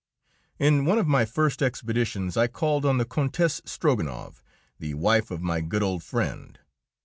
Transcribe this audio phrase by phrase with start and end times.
[0.57, 4.41] In one of my first expeditions I called on the Countess Strogonoff,
[4.79, 6.57] the wife of my good old friend.